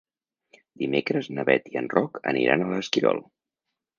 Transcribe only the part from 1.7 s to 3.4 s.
i en Roc aniran a l'Esquirol.